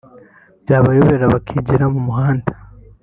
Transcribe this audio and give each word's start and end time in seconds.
byabayobera 0.63 1.25
bakigira 1.33 1.85
mu 1.93 1.99
muhanda 2.07 2.51